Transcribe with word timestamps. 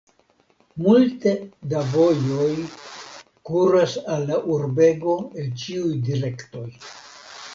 Multe 0.83 1.33
da 1.73 1.81
vojoj 1.89 2.47
kuras 3.49 3.93
al 4.15 4.25
la 4.31 4.39
urbego 4.55 5.15
el 5.43 5.51
ĉiuj 5.65 5.93
direktoj. 6.09 6.67